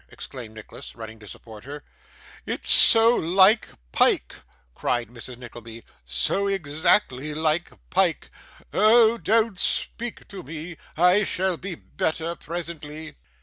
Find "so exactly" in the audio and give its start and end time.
6.03-7.35